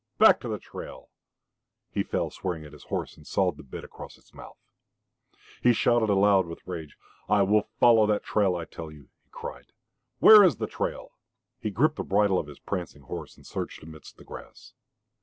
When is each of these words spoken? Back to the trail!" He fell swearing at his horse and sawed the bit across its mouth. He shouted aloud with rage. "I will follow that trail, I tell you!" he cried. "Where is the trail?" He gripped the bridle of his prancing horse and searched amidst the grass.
Back 0.17 0.39
to 0.41 0.47
the 0.47 0.57
trail!" 0.57 1.11
He 1.91 2.01
fell 2.01 2.31
swearing 2.31 2.65
at 2.65 2.73
his 2.73 2.85
horse 2.85 3.15
and 3.15 3.27
sawed 3.27 3.57
the 3.57 3.61
bit 3.61 3.83
across 3.83 4.17
its 4.17 4.33
mouth. 4.33 4.57
He 5.61 5.73
shouted 5.73 6.09
aloud 6.09 6.47
with 6.47 6.65
rage. 6.65 6.97
"I 7.29 7.43
will 7.43 7.69
follow 7.79 8.07
that 8.07 8.23
trail, 8.23 8.55
I 8.55 8.65
tell 8.65 8.89
you!" 8.89 9.09
he 9.23 9.29
cried. 9.29 9.73
"Where 10.17 10.43
is 10.43 10.55
the 10.57 10.65
trail?" 10.65 11.11
He 11.59 11.69
gripped 11.69 11.97
the 11.97 12.03
bridle 12.03 12.39
of 12.39 12.47
his 12.47 12.57
prancing 12.57 13.03
horse 13.03 13.37
and 13.37 13.45
searched 13.45 13.83
amidst 13.83 14.17
the 14.17 14.23
grass. 14.23 14.73